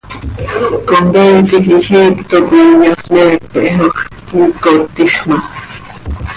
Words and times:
Comcaii 0.87 1.45
tiquij 1.49 1.89
iicto 1.99 2.37
coi 2.47 2.67
iyasleepejoj, 2.81 3.95
quiicot 4.27 4.81
tiij 4.95 5.15
ma. 5.27 5.37